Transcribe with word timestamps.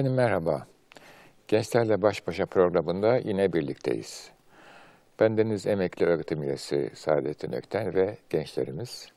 Efendim 0.00 0.16
merhaba. 0.16 0.66
Gençlerle 1.48 2.02
Baş 2.02 2.26
Başa 2.26 2.46
programında 2.46 3.16
yine 3.16 3.52
birlikteyiz. 3.52 4.30
Bendeniz 5.20 5.66
emekli 5.66 6.06
öğretim 6.06 6.42
üyesi 6.42 6.90
Saadettin 6.94 7.52
Ökten 7.52 7.94
ve 7.94 8.16
gençlerimiz 8.30 9.08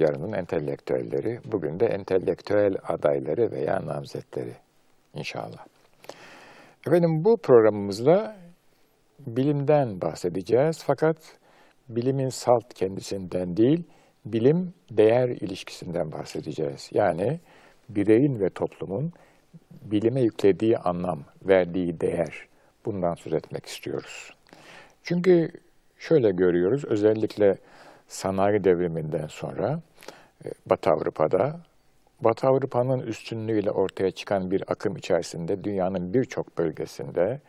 yarının 0.00 0.32
entelektüelleri, 0.32 1.40
bugün 1.44 1.80
de 1.80 1.86
entelektüel 1.86 2.76
adayları 2.88 3.50
veya 3.50 3.86
namzetleri 3.86 4.54
inşallah. 5.14 5.66
Efendim 6.86 7.24
bu 7.24 7.36
programımızda 7.36 8.36
bilimden 9.18 10.00
bahsedeceğiz 10.00 10.84
fakat 10.86 11.16
bilimin 11.88 12.28
salt 12.28 12.74
kendisinden 12.74 13.56
değil, 13.56 13.84
bilim 14.24 14.74
değer 14.90 15.28
ilişkisinden 15.28 16.12
bahsedeceğiz. 16.12 16.90
Yani 16.92 17.40
bireyin 17.88 18.40
ve 18.40 18.48
toplumun 18.48 19.12
bilime 19.82 20.20
yüklediği 20.20 20.78
anlam, 20.78 21.20
verdiği 21.42 22.00
değer 22.00 22.48
bundan 22.84 23.14
söz 23.14 23.32
etmek 23.32 23.66
istiyoruz. 23.66 24.34
Çünkü 25.02 25.50
şöyle 25.98 26.30
görüyoruz 26.30 26.84
özellikle 26.84 27.56
sanayi 28.08 28.64
devriminden 28.64 29.26
sonra 29.26 29.80
e, 30.44 30.48
Batı 30.66 30.90
Avrupa'da 30.90 31.60
Batı 32.20 32.46
Avrupa'nın 32.46 33.00
üstünlüğüyle 33.00 33.70
ortaya 33.70 34.10
çıkan 34.10 34.50
bir 34.50 34.64
akım 34.66 34.96
içerisinde 34.96 35.64
dünyanın 35.64 36.14
birçok 36.14 36.58
bölgesinde 36.58 37.40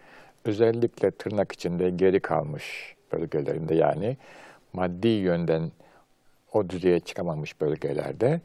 özellikle 0.46 1.12
tırnak 1.12 1.52
içinde 1.52 1.90
geri 1.90 2.20
kalmış 2.20 2.96
bölgelerinde 3.12 3.76
yani 3.76 4.18
maddi 4.74 5.08
yönden 5.08 5.72
o 6.54 6.70
düzeye 6.70 7.00
çıkamamış 7.00 7.62
bölgelerde 7.62 8.42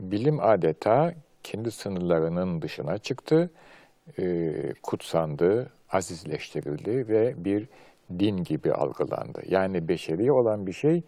bilim 0.00 0.40
adeta 0.40 1.14
kendi 1.44 1.70
sınırlarının 1.70 2.62
dışına 2.62 2.98
çıktı, 2.98 3.50
e, 4.18 4.52
kutsandı, 4.82 5.70
azizleştirildi 5.92 7.08
ve 7.08 7.34
bir 7.44 7.68
din 8.18 8.44
gibi 8.44 8.72
algılandı. 8.72 9.42
Yani 9.48 9.88
beşeri 9.88 10.32
olan 10.32 10.66
bir 10.66 10.72
şey 10.72 11.02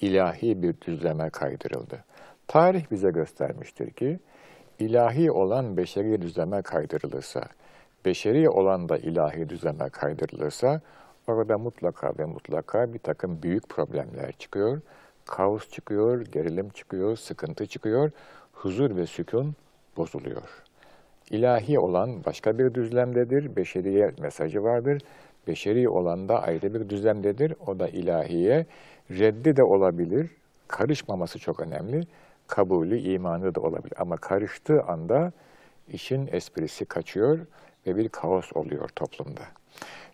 ilahi 0.00 0.62
bir 0.62 0.74
düzleme 0.80 1.30
kaydırıldı. 1.30 2.04
Tarih 2.46 2.90
bize 2.90 3.10
göstermiştir 3.10 3.90
ki 3.90 4.18
ilahi 4.78 5.30
olan 5.30 5.76
beşeri 5.76 6.22
düzleme 6.22 6.62
kaydırılırsa, 6.62 7.42
beşeri 8.04 8.48
olan 8.50 8.88
da 8.88 8.98
ilahi 8.98 9.48
düzleme 9.48 9.88
kaydırılırsa 9.88 10.80
orada 11.26 11.58
mutlaka 11.58 12.12
ve 12.18 12.24
mutlaka 12.24 12.94
bir 12.94 12.98
takım 12.98 13.42
büyük 13.42 13.68
problemler 13.68 14.32
çıkıyor. 14.32 14.80
Kaos 15.24 15.68
çıkıyor, 15.70 16.20
gerilim 16.20 16.68
çıkıyor, 16.68 17.16
sıkıntı 17.16 17.66
çıkıyor, 17.66 18.10
huzur 18.52 18.96
ve 18.96 19.06
sükun 19.06 19.54
bozuluyor. 19.98 20.62
İlahi 21.30 21.78
olan 21.78 22.24
başka 22.24 22.58
bir 22.58 22.74
düzlemdedir, 22.74 23.56
beşeriye 23.56 24.12
mesajı 24.18 24.62
vardır. 24.62 25.02
Beşeri 25.46 25.88
olan 25.88 26.28
da 26.28 26.42
ayrı 26.42 26.74
bir 26.74 26.88
düzlemdedir, 26.88 27.54
o 27.66 27.78
da 27.78 27.88
ilahiye. 27.88 28.66
Reddi 29.10 29.56
de 29.56 29.62
olabilir, 29.62 30.30
karışmaması 30.68 31.38
çok 31.38 31.60
önemli. 31.60 32.00
Kabulü, 32.46 32.98
imanı 32.98 33.54
da 33.54 33.60
olabilir. 33.60 33.92
Ama 33.98 34.16
karıştığı 34.16 34.82
anda 34.82 35.32
işin 35.88 36.28
esprisi 36.32 36.84
kaçıyor 36.84 37.38
ve 37.86 37.96
bir 37.96 38.08
kaos 38.08 38.52
oluyor 38.54 38.88
toplumda. 38.88 39.42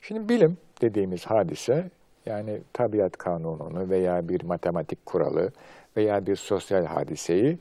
Şimdi 0.01 0.28
bilim 0.28 0.56
dediğimiz 0.83 1.27
hadise, 1.27 1.91
yani 2.27 2.61
tabiat 2.72 3.16
kanununu 3.16 3.91
veya 3.91 4.28
bir 4.28 4.43
matematik 4.43 5.06
kuralı 5.06 5.53
veya 5.97 6.27
bir 6.27 6.37
sosyal 6.37 6.84
hadiseyi 6.84 7.59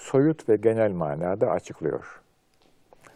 soyut 0.00 0.48
ve 0.48 0.56
genel 0.56 0.90
manada 0.90 1.50
açıklıyor. 1.50 2.20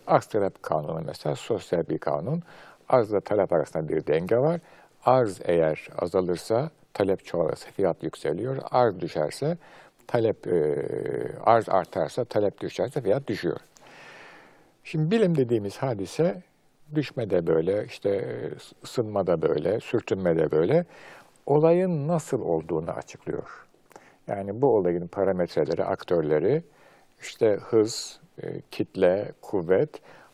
Arz 0.06 0.26
talep 0.26 0.62
kanunu 0.62 1.02
mesela 1.06 1.36
sosyal 1.36 1.88
bir 1.88 1.98
kanun. 1.98 2.42
Arzla 2.88 3.20
talep 3.20 3.52
arasında 3.52 3.88
bir 3.88 4.06
denge 4.06 4.36
var. 4.36 4.60
Arz 5.04 5.40
eğer 5.44 5.88
azalırsa, 5.98 6.70
talep 6.92 7.24
çoğalırsa 7.24 7.70
fiyat 7.70 8.02
yükseliyor. 8.02 8.56
Arz 8.70 9.00
düşerse, 9.00 9.58
talep 10.06 10.46
e, 10.46 10.86
arz 11.44 11.68
artarsa, 11.68 12.24
talep 12.24 12.60
düşerse 12.60 13.00
fiyat 13.00 13.26
düşüyor. 13.26 13.56
Şimdi 14.84 15.10
bilim 15.10 15.36
dediğimiz 15.36 15.76
hadise 15.76 16.42
düşme 16.94 17.30
de 17.30 17.46
böyle, 17.46 17.84
işte 17.84 18.40
ısınma 18.84 19.26
da 19.26 19.42
böyle, 19.42 19.80
sürtünme 19.80 20.36
de 20.36 20.50
böyle. 20.50 20.84
Olayın 21.46 22.08
nasıl 22.08 22.40
olduğunu 22.40 22.90
açıklıyor. 22.90 23.66
Yani 24.26 24.62
bu 24.62 24.76
olayın 24.76 25.06
parametreleri, 25.06 25.84
aktörleri, 25.84 26.62
işte 27.24 27.58
hız, 27.70 28.20
e, 28.42 28.60
kitle, 28.70 29.32
kuvvet, 29.42 29.90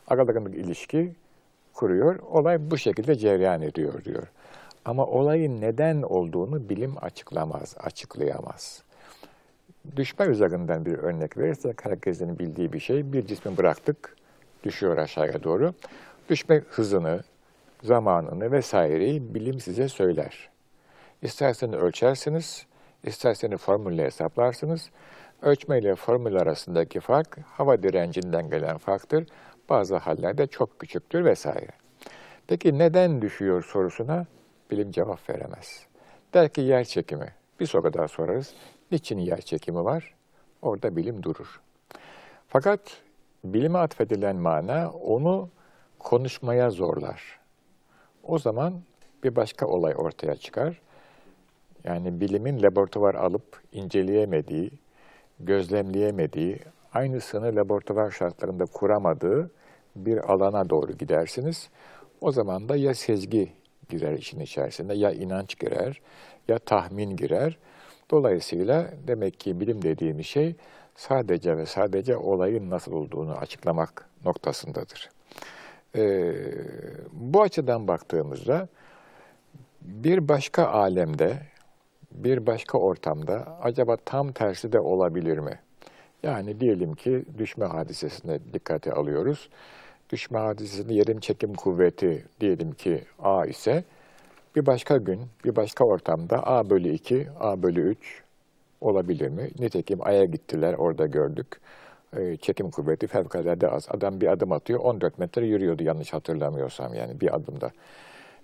aralarındaki 0.06 0.56
ilişki 0.56 1.12
kuruyor. 1.74 2.18
Olay 2.18 2.70
bu 2.70 2.78
şekilde 2.78 3.14
cereyan 3.14 3.62
ediyor 3.62 4.04
diyor. 4.04 4.26
Ama 4.84 5.06
olayın 5.06 5.60
neden 5.60 6.02
olduğunu 6.02 6.68
bilim 6.68 6.94
açıklamaz, 7.00 7.76
açıklayamaz. 7.78 8.82
Düşme 9.96 10.26
üzerinden 10.26 10.86
bir 10.86 10.98
örnek 10.98 11.38
verirsek 11.38 11.86
herkesin 11.86 12.38
bildiği 12.38 12.72
bir 12.72 12.80
şey. 12.80 13.12
Bir 13.12 13.26
cismi 13.26 13.56
bıraktık, 13.56 14.16
düşüyor 14.64 14.96
aşağıya 14.96 15.42
doğru. 15.42 15.74
Düşme 16.28 16.62
hızını, 16.70 17.20
zamanını 17.82 18.52
vesaireyi 18.52 19.34
bilim 19.34 19.60
size 19.60 19.88
söyler. 19.88 20.50
İsterseniz 21.22 21.74
ölçersiniz, 21.74 22.66
isterseniz 23.04 23.60
formülle 23.60 24.04
hesaplarsınız. 24.04 24.90
Ölçme 25.42 25.78
ile 25.78 25.94
formül 25.94 26.36
arasındaki 26.36 27.00
fark 27.00 27.38
hava 27.44 27.82
direncinden 27.82 28.50
gelen 28.50 28.78
farktır. 28.78 29.26
Bazı 29.68 29.96
hallerde 29.96 30.46
çok 30.46 30.78
küçüktür 30.78 31.24
vesaire. 31.24 31.70
Peki 32.46 32.78
neden 32.78 33.22
düşüyor 33.22 33.64
sorusuna 33.64 34.26
bilim 34.70 34.90
cevap 34.90 35.30
veremez. 35.30 35.86
Der 36.34 36.48
ki 36.48 36.60
yer 36.60 36.84
çekimi. 36.84 37.34
Bir 37.60 37.66
soru 37.66 37.92
daha 37.92 38.08
sorarız. 38.08 38.54
Niçin 38.90 39.18
yer 39.18 39.40
çekimi 39.40 39.84
var? 39.84 40.14
Orada 40.62 40.96
bilim 40.96 41.22
durur. 41.22 41.60
Fakat 42.48 42.80
bilime 43.44 43.78
atfedilen 43.78 44.36
mana 44.36 44.90
onu 44.90 45.48
konuşmaya 45.98 46.70
zorlar. 46.70 47.40
O 48.22 48.38
zaman 48.38 48.74
bir 49.24 49.36
başka 49.36 49.66
olay 49.66 49.94
ortaya 49.96 50.36
çıkar. 50.36 50.80
Yani 51.84 52.20
bilimin 52.20 52.62
laboratuvar 52.62 53.14
alıp 53.14 53.60
inceleyemediği, 53.72 54.70
gözlemleyemediği, 55.40 56.58
aynısını 56.94 57.56
laboratuvar 57.56 58.10
şartlarında 58.10 58.66
kuramadığı 58.66 59.50
bir 59.96 60.32
alana 60.32 60.70
doğru 60.70 60.92
gidersiniz. 60.92 61.70
O 62.20 62.32
zaman 62.32 62.68
da 62.68 62.76
ya 62.76 62.94
sezgi 62.94 63.52
girer 63.88 64.12
işin 64.12 64.40
içerisinde, 64.40 64.94
ya 64.94 65.10
inanç 65.10 65.58
girer, 65.58 66.00
ya 66.48 66.58
tahmin 66.58 67.16
girer. 67.16 67.58
Dolayısıyla 68.10 68.90
demek 69.06 69.40
ki 69.40 69.60
bilim 69.60 69.82
dediğimiz 69.82 70.26
şey 70.26 70.54
sadece 70.96 71.56
ve 71.56 71.66
sadece 71.66 72.16
olayın 72.16 72.70
nasıl 72.70 72.92
olduğunu 72.92 73.32
açıklamak 73.32 74.08
noktasındadır. 74.24 75.10
Ee, 75.96 76.32
bu 77.12 77.42
açıdan 77.42 77.88
baktığımızda 77.88 78.68
bir 79.80 80.28
başka 80.28 80.66
alemde, 80.66 81.38
bir 82.12 82.46
başka 82.46 82.78
ortamda 82.78 83.58
acaba 83.62 83.96
tam 83.96 84.32
tersi 84.32 84.72
de 84.72 84.80
olabilir 84.80 85.38
mi? 85.38 85.58
Yani 86.22 86.60
diyelim 86.60 86.94
ki 86.94 87.24
düşme 87.38 87.64
hadisesine 87.64 88.38
dikkate 88.52 88.92
alıyoruz. 88.92 89.48
Düşme 90.10 90.38
hadisesinin 90.38 90.94
yerim 90.94 91.20
çekim 91.20 91.54
kuvveti 91.54 92.24
diyelim 92.40 92.72
ki 92.72 93.04
A 93.18 93.46
ise 93.46 93.84
bir 94.56 94.66
başka 94.66 94.96
gün, 94.96 95.20
bir 95.44 95.56
başka 95.56 95.84
ortamda 95.84 96.46
A 96.46 96.70
bölü 96.70 96.88
2, 96.88 97.26
A 97.40 97.62
bölü 97.62 97.80
3 97.80 98.22
olabilir 98.80 99.28
mi? 99.28 99.50
Nitekim 99.58 99.98
Ay'a 100.02 100.24
gittiler, 100.24 100.74
orada 100.74 101.06
gördük. 101.06 101.60
Ee, 102.16 102.36
çekim 102.36 102.70
kuvveti 102.70 103.06
fevkalade 103.06 103.68
az. 103.68 103.88
Adam 103.90 104.20
bir 104.20 104.26
adım 104.26 104.52
atıyor, 104.52 104.80
14 104.80 105.18
metre 105.18 105.46
yürüyordu 105.46 105.82
yanlış 105.82 106.12
hatırlamıyorsam 106.12 106.94
yani 106.94 107.20
bir 107.20 107.34
adımda. 107.36 107.70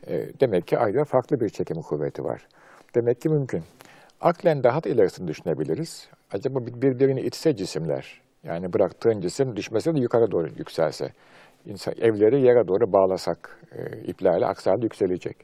Ee, 0.09 0.27
demek 0.41 0.67
ki 0.67 0.79
Ay'da 0.79 1.05
farklı 1.05 1.41
bir 1.41 1.49
çekim 1.49 1.83
kuvveti 1.83 2.25
var. 2.25 2.47
Demek 2.97 3.21
ki 3.21 3.29
mümkün. 3.29 3.63
Aklen 4.21 4.63
daha 4.63 4.85
da 4.85 4.89
ilerisini 4.89 5.29
düşünebiliriz. 5.29 6.09
Acaba 6.33 6.59
birbirini 6.67 7.21
itse 7.21 7.57
cisimler, 7.57 8.23
yani 8.45 8.73
bıraktığın 8.73 9.21
cisim 9.21 9.57
düşmese 9.57 9.95
de 9.95 10.01
yukarı 10.01 10.31
doğru 10.31 10.49
yükselse, 10.59 11.09
insan, 11.67 11.95
evleri 12.01 12.41
yere 12.41 12.69
doğru 12.69 12.93
bağlasak, 12.93 13.61
e, 13.73 14.03
iplerle 14.03 14.47
aksalı 14.47 14.83
yükselecek. 14.83 15.37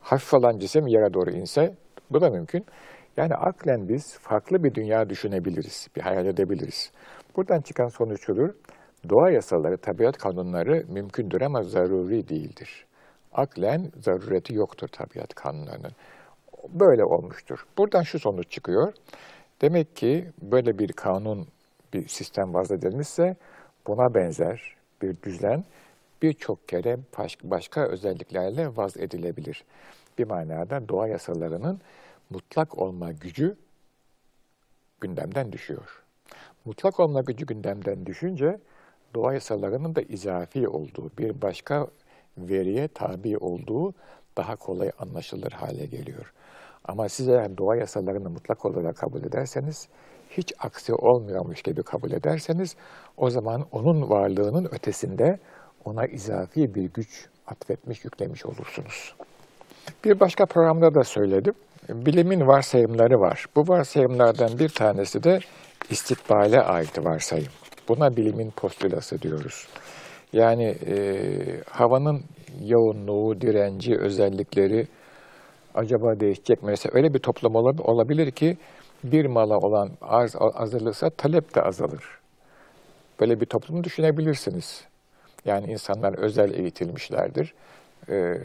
Hafif 0.00 0.34
olan 0.34 0.58
cisim 0.58 0.86
yere 0.86 1.14
doğru 1.14 1.30
inse, 1.30 1.74
bu 2.10 2.20
da 2.20 2.30
mümkün. 2.30 2.64
Yani 3.16 3.34
aklen 3.34 3.88
biz 3.88 4.18
farklı 4.18 4.64
bir 4.64 4.74
dünya 4.74 5.08
düşünebiliriz, 5.08 5.88
bir 5.96 6.00
hayal 6.00 6.26
edebiliriz. 6.26 6.92
Buradan 7.36 7.60
çıkan 7.60 7.88
sonuç 7.88 8.26
şudur, 8.26 8.48
doğa 9.08 9.30
yasaları, 9.30 9.76
tabiat 9.76 10.18
kanunları 10.18 10.84
mümkündür 10.88 11.40
ama 11.40 11.62
zaruri 11.62 12.28
değildir. 12.28 12.86
Aklen 13.32 13.90
zarureti 14.00 14.54
yoktur 14.54 14.88
tabiat 14.88 15.34
kanunlarının 15.34 15.92
böyle 16.68 17.04
olmuştur. 17.04 17.66
Buradan 17.78 18.02
şu 18.02 18.18
sonuç 18.18 18.50
çıkıyor. 18.50 18.92
Demek 19.60 19.96
ki 19.96 20.30
böyle 20.42 20.78
bir 20.78 20.92
kanun, 20.92 21.46
bir 21.92 22.08
sistem 22.08 22.54
vaz 22.54 22.70
edilmişse 22.70 23.36
buna 23.86 24.14
benzer 24.14 24.76
bir 25.02 25.22
düzen 25.22 25.64
birçok 26.22 26.68
kere 26.68 26.98
başka 27.42 27.86
özelliklerle 27.86 28.76
vaz 28.76 28.96
edilebilir. 28.96 29.64
Bir 30.18 30.26
manada 30.26 30.88
doğa 30.88 31.08
yasalarının 31.08 31.80
mutlak 32.30 32.78
olma 32.78 33.12
gücü 33.12 33.56
gündemden 35.00 35.52
düşüyor. 35.52 36.02
Mutlak 36.64 37.00
olma 37.00 37.20
gücü 37.20 37.46
gündemden 37.46 38.06
düşünce 38.06 38.58
doğa 39.14 39.34
yasalarının 39.34 39.94
da 39.94 40.02
izafi 40.02 40.68
olduğu, 40.68 41.10
bir 41.18 41.42
başka 41.42 41.86
veriye 42.38 42.88
tabi 42.88 43.38
olduğu 43.38 43.94
daha 44.36 44.56
kolay 44.56 44.90
anlaşılır 44.98 45.52
hale 45.52 45.86
geliyor. 45.86 46.32
Ama 46.88 47.08
siz 47.08 47.28
eğer 47.28 47.58
doğa 47.58 47.76
yasalarını 47.76 48.30
mutlak 48.30 48.64
olarak 48.64 48.96
kabul 48.96 49.24
ederseniz, 49.24 49.88
hiç 50.30 50.52
aksi 50.58 50.94
olmuyormuş 50.94 51.62
gibi 51.62 51.82
kabul 51.82 52.12
ederseniz, 52.12 52.76
o 53.16 53.30
zaman 53.30 53.64
onun 53.72 54.10
varlığının 54.10 54.68
ötesinde 54.72 55.38
ona 55.84 56.06
izafi 56.06 56.74
bir 56.74 56.90
güç 56.94 57.28
atfetmiş, 57.46 58.04
yüklemiş 58.04 58.46
olursunuz. 58.46 59.14
Bir 60.04 60.20
başka 60.20 60.46
programda 60.46 60.94
da 60.94 61.04
söyledim. 61.04 61.54
Bilimin 61.88 62.46
varsayımları 62.46 63.20
var. 63.20 63.46
Bu 63.56 63.60
varsayımlardan 63.68 64.58
bir 64.58 64.68
tanesi 64.68 65.22
de 65.22 65.38
istikbale 65.90 66.60
ait 66.60 67.04
varsayım. 67.04 67.48
Buna 67.88 68.16
bilimin 68.16 68.50
postülası 68.50 69.22
diyoruz. 69.22 69.68
Yani 70.32 70.64
e, 70.64 70.96
havanın 71.70 72.22
yoğunluğu, 72.60 73.40
direnci, 73.40 73.98
özellikleri 73.98 74.86
acaba 75.76 76.20
değişecek 76.20 76.62
mi? 76.62 76.70
Mesela 76.70 76.92
öyle 76.94 77.14
bir 77.14 77.18
toplum 77.18 77.54
olabilir 77.54 78.30
ki 78.30 78.56
bir 79.04 79.26
mala 79.26 79.58
olan 79.58 79.90
arz 80.00 80.36
azalırsa 80.36 81.10
talep 81.10 81.54
de 81.54 81.62
azalır. 81.62 82.04
Böyle 83.20 83.40
bir 83.40 83.46
toplumu 83.46 83.84
düşünebilirsiniz. 83.84 84.84
Yani 85.44 85.72
insanlar 85.72 86.18
özel 86.18 86.54
eğitilmişlerdir. 86.54 87.54
Ee, 88.08 88.38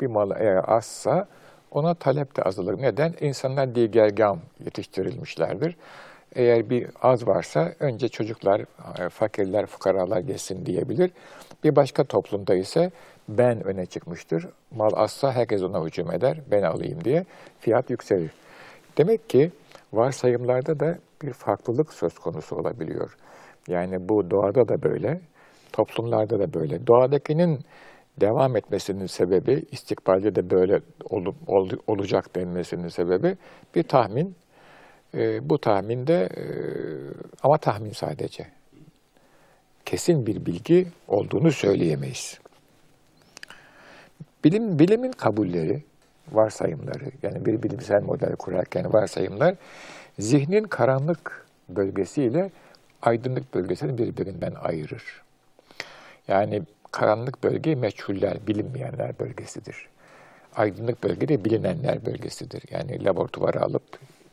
bir 0.00 0.06
mal 0.06 0.30
eğer 0.30 0.64
azsa 0.66 1.28
ona 1.70 1.94
talep 1.94 2.36
de 2.36 2.42
azalır. 2.42 2.82
Neden? 2.82 3.14
İnsanlar 3.20 3.74
digergam 3.74 4.40
yetiştirilmişlerdir. 4.64 5.76
Eğer 6.34 6.70
bir 6.70 6.86
az 7.02 7.26
varsa 7.26 7.72
önce 7.80 8.08
çocuklar, 8.08 8.60
e, 8.60 9.08
fakirler, 9.08 9.66
fukaralar 9.66 10.20
geçsin 10.20 10.66
diyebilir. 10.66 11.10
Bir 11.64 11.76
başka 11.76 12.04
toplumda 12.04 12.54
ise 12.54 12.90
ben 13.28 13.66
öne 13.66 13.86
çıkmıştır. 13.86 14.46
Mal 14.70 14.90
azsa 14.94 15.32
herkes 15.32 15.62
ona 15.62 15.84
hücum 15.84 16.12
eder, 16.12 16.40
ben 16.50 16.62
alayım 16.62 17.04
diye 17.04 17.24
fiyat 17.60 17.90
yükselir. 17.90 18.30
Demek 18.98 19.28
ki 19.28 19.50
varsayımlarda 19.92 20.80
da 20.80 20.98
bir 21.22 21.32
farklılık 21.32 21.92
söz 21.92 22.18
konusu 22.18 22.56
olabiliyor. 22.56 23.16
Yani 23.68 24.08
bu 24.08 24.30
doğada 24.30 24.68
da 24.68 24.82
böyle, 24.82 25.20
toplumlarda 25.72 26.38
da 26.38 26.54
böyle. 26.54 26.86
Doğadakinin 26.86 27.60
devam 28.20 28.56
etmesinin 28.56 29.06
sebebi, 29.06 29.64
istikbalde 29.70 30.34
de 30.34 30.50
böyle 30.50 30.80
olup, 31.10 31.36
ol, 31.46 31.70
olacak 31.86 32.36
denmesinin 32.36 32.88
sebebi 32.88 33.36
bir 33.74 33.82
tahmin. 33.82 34.34
E, 35.14 35.48
bu 35.50 35.58
tahminde 35.58 36.28
e, 36.36 36.44
ama 37.42 37.58
tahmin 37.58 37.92
sadece. 37.92 38.46
Kesin 39.84 40.26
bir 40.26 40.46
bilgi 40.46 40.86
olduğunu 41.08 41.50
söyleyemeyiz. 41.52 42.41
Bilim, 44.44 44.78
bilimin 44.78 45.12
kabulleri, 45.12 45.82
varsayımları, 46.32 47.04
yani 47.22 47.46
bir 47.46 47.62
bilimsel 47.62 48.02
model 48.02 48.36
kurarken 48.36 48.92
varsayımlar, 48.92 49.54
zihnin 50.18 50.64
karanlık 50.64 51.46
bölgesiyle 51.68 52.50
aydınlık 53.02 53.54
bölgesini 53.54 53.98
birbirinden 53.98 54.54
ayırır. 54.54 55.22
Yani 56.28 56.62
karanlık 56.92 57.44
bölge 57.44 57.74
meçhuller, 57.74 58.46
bilinmeyenler 58.46 59.18
bölgesidir. 59.18 59.88
Aydınlık 60.56 61.02
bölge 61.02 61.28
de 61.28 61.44
bilinenler 61.44 62.06
bölgesidir. 62.06 62.62
Yani 62.70 63.04
laboratuvara 63.04 63.60
alıp 63.60 63.82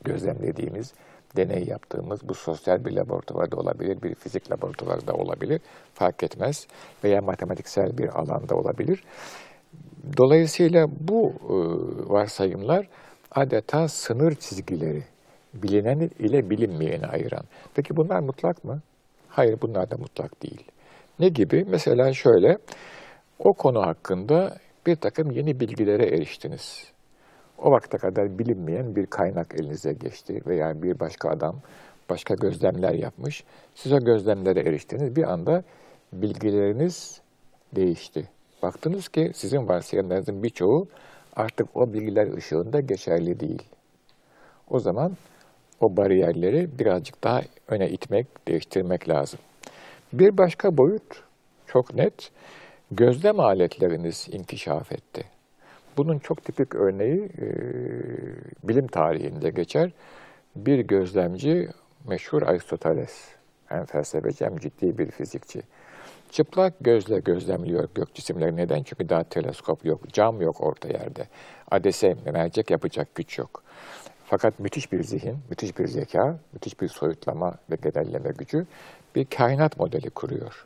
gözlemlediğimiz, 0.03 0.93
deney 1.35 1.63
yaptığımız 1.63 2.29
bu 2.29 2.33
sosyal 2.33 2.85
bir 2.85 2.91
laboratuvarda 2.91 3.55
olabilir, 3.57 4.01
bir 4.01 4.15
fizik 4.15 4.51
laboratuvarda 4.51 5.13
olabilir, 5.13 5.61
fark 5.93 6.23
etmez 6.23 6.67
veya 7.03 7.21
matematiksel 7.21 7.97
bir 7.97 8.19
alanda 8.19 8.55
olabilir. 8.55 9.03
Dolayısıyla 10.17 10.87
bu 10.99 11.29
e, 11.29 11.55
varsayımlar 12.13 12.87
adeta 13.31 13.87
sınır 13.87 14.35
çizgileri, 14.35 15.03
bilinen 15.53 16.09
ile 16.19 16.49
bilinmeyeni 16.49 17.07
ayıran. 17.07 17.43
Peki 17.75 17.95
bunlar 17.97 18.19
mutlak 18.19 18.63
mı? 18.63 18.81
Hayır 19.27 19.57
bunlar 19.61 19.91
da 19.91 19.97
mutlak 19.97 20.43
değil. 20.43 20.63
Ne 21.19 21.29
gibi? 21.29 21.65
Mesela 21.67 22.13
şöyle, 22.13 22.57
o 23.39 23.53
konu 23.53 23.81
hakkında 23.81 24.57
bir 24.87 24.95
takım 24.95 25.31
yeni 25.31 25.59
bilgilere 25.59 26.05
eriştiniz. 26.05 26.91
O 27.57 27.71
vakte 27.71 27.97
kadar 27.97 28.39
bilinmeyen 28.39 28.95
bir 28.95 29.05
kaynak 29.05 29.53
elinize 29.59 29.93
geçti 29.93 30.41
veya 30.47 30.81
bir 30.81 30.99
başka 30.99 31.29
adam 31.29 31.55
başka 32.09 32.35
gözlemler 32.35 32.93
yapmış. 32.93 33.43
Siz 33.75 33.93
o 33.93 33.99
gözlemlere 33.99 34.59
eriştiniz. 34.59 35.15
Bir 35.15 35.23
anda 35.23 35.63
bilgileriniz 36.13 37.21
değişti. 37.75 38.29
Baktınız 38.63 39.07
ki 39.07 39.31
sizin 39.35 39.67
varsayımlarınızın 39.67 40.43
birçoğu 40.43 40.87
artık 41.35 41.77
o 41.77 41.93
bilgiler 41.93 42.37
ışığında 42.37 42.79
geçerli 42.79 43.39
değil. 43.39 43.63
O 44.69 44.79
zaman 44.79 45.17
o 45.79 45.97
bariyerleri 45.97 46.79
birazcık 46.79 47.23
daha 47.23 47.41
öne 47.67 47.89
itmek, 47.89 48.47
değiştirmek 48.47 49.09
lazım. 49.09 49.39
Bir 50.13 50.37
başka 50.37 50.77
boyut 50.77 51.23
çok 51.67 51.93
net, 51.93 52.31
gözlem 52.91 53.39
aletleriniz 53.39 54.27
inkişaf 54.31 54.91
etti. 54.91 55.23
Bunun 55.97 56.19
çok 56.19 56.45
tipik 56.45 56.75
örneği 56.75 57.29
e, 57.41 57.47
bilim 58.63 58.87
tarihinde 58.87 59.49
geçer. 59.49 59.91
Bir 60.55 60.79
gözlemci 60.79 61.69
meşhur 62.07 62.41
Aristoteles, 62.41 63.27
hem 63.65 63.85
felsefeci 63.85 64.45
hem 64.45 64.57
ciddi 64.57 64.97
bir 64.97 65.11
fizikçi. 65.11 65.61
Çıplak 66.31 66.73
gözle 66.81 67.19
gözlemliyor 67.19 67.89
gök 67.95 68.13
cisimleri. 68.15 68.55
Neden? 68.55 68.83
Çünkü 68.83 69.09
daha 69.09 69.23
teleskop 69.23 69.85
yok, 69.85 70.01
cam 70.13 70.41
yok 70.41 70.61
orta 70.61 70.87
yerde. 70.87 71.27
Adese, 71.71 72.15
mercek 72.25 72.71
yapacak 72.71 73.15
güç 73.15 73.37
yok. 73.37 73.63
Fakat 74.25 74.59
müthiş 74.59 74.91
bir 74.91 75.03
zihin, 75.03 75.37
müthiş 75.49 75.79
bir 75.79 75.87
zeka, 75.87 76.39
müthiş 76.53 76.81
bir 76.81 76.87
soyutlama 76.87 77.55
ve 77.71 77.75
genelleme 77.83 78.29
gücü 78.37 78.65
bir 79.15 79.25
kainat 79.25 79.79
modeli 79.79 80.09
kuruyor. 80.09 80.65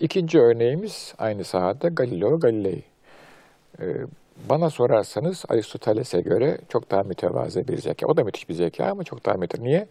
İkinci 0.00 0.38
örneğimiz 0.40 1.14
aynı 1.18 1.44
sahada 1.44 1.88
Galileo 1.88 2.40
Galilei. 2.40 2.82
Ee, 3.80 3.84
bana 4.48 4.70
sorarsanız 4.70 5.44
Aristoteles'e 5.48 6.20
göre 6.20 6.58
çok 6.68 6.90
daha 6.90 7.02
mütevazı 7.02 7.68
bir 7.68 7.78
zeka. 7.78 8.06
O 8.06 8.16
da 8.16 8.24
müthiş 8.24 8.48
bir 8.48 8.54
zeka 8.54 8.84
ama 8.84 9.04
çok 9.04 9.26
daha 9.26 9.34
mütevazı. 9.34 9.64
Niye? 9.64 9.86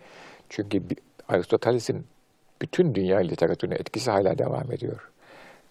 Çünkü 0.50 0.82
Aristoteles'in 1.28 2.06
bütün 2.62 2.96
dünya 2.96 3.18
literatürüne 3.18 3.76
etkisi 3.76 4.12
hala 4.12 4.38
devam 4.38 4.72
ediyor. 4.72 5.12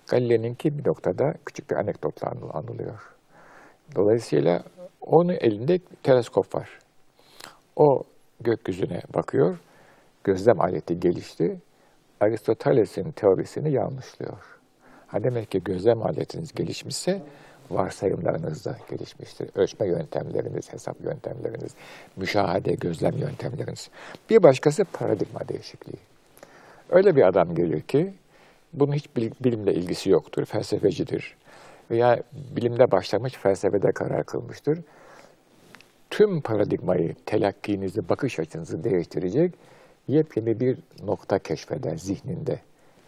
Galileo'nunki 0.06 0.78
bir 0.78 0.88
noktada 0.88 1.34
küçük 1.46 1.70
bir 1.70 1.76
anekdotla 1.76 2.32
anılıyor. 2.52 3.14
Dolayısıyla 3.94 4.62
onun 5.00 5.32
elinde 5.32 5.78
teleskop 6.02 6.54
var. 6.54 6.78
O 7.76 8.02
gökyüzüne 8.40 9.02
bakıyor, 9.14 9.58
gözlem 10.24 10.60
aleti 10.60 11.00
gelişti. 11.00 11.60
Aristoteles'in 12.20 13.10
teorisini 13.10 13.72
yanlışlıyor. 13.72 14.58
Ha 15.06 15.24
demek 15.24 15.50
ki 15.50 15.64
gözlem 15.64 16.02
aletiniz 16.02 16.52
gelişmişse 16.52 17.22
varsayımlarınız 17.70 18.64
da 18.64 18.76
gelişmiştir. 18.90 19.50
Ölçme 19.54 19.86
yöntemleriniz, 19.86 20.72
hesap 20.72 21.00
yöntemleriniz, 21.04 21.74
müşahede, 22.16 22.74
gözlem 22.74 23.16
yöntemleriniz. 23.16 23.90
Bir 24.30 24.42
başkası 24.42 24.84
paradigma 24.84 25.48
değişikliği. 25.48 26.13
Öyle 26.90 27.16
bir 27.16 27.28
adam 27.28 27.54
gelir 27.54 27.80
ki 27.80 28.14
bunun 28.72 28.92
hiç 28.92 29.16
bilimle 29.16 29.74
ilgisi 29.74 30.10
yoktur, 30.10 30.44
felsefecidir 30.44 31.36
veya 31.90 32.22
bilimde 32.32 32.90
başlamış, 32.90 33.32
felsefede 33.32 33.92
karar 33.92 34.24
kılmıştır. 34.24 34.78
Tüm 36.10 36.40
paradigmayı, 36.40 37.14
telakkinizi, 37.26 38.08
bakış 38.08 38.38
açınızı 38.38 38.84
değiştirecek 38.84 39.54
yepyeni 40.08 40.60
bir 40.60 40.78
nokta 41.06 41.38
keşfeder 41.38 41.96
zihninde. 41.96 42.60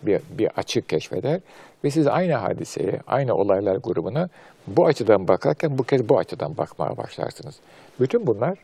Bir, 0.02 0.20
bir 0.38 0.50
açık 0.56 0.88
keşfeder 0.88 1.40
ve 1.84 1.90
siz 1.90 2.06
aynı 2.06 2.34
hadiseye, 2.34 3.00
aynı 3.06 3.34
olaylar 3.34 3.76
grubuna 3.76 4.28
bu 4.66 4.86
açıdan 4.86 5.28
bakarken 5.28 5.78
bu 5.78 5.82
kez 5.82 6.08
bu 6.08 6.18
açıdan 6.18 6.56
bakmaya 6.56 6.96
başlarsınız. 6.96 7.60
Bütün 8.00 8.26
bunlar 8.26 8.58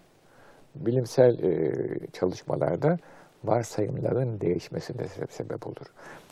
bilimsel 0.75 1.39
e, 1.45 1.73
çalışmalarda 2.13 2.99
varsayımların 3.45 4.41
değişmesine 4.41 5.07
sebep 5.31 5.67
olur. 5.67 5.87